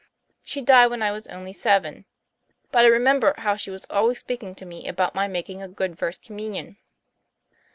[0.41, 2.05] She died when I was only seven.
[2.71, 5.99] But I remember how she was always speaking to me about my making a good
[5.99, 6.77] First Communion."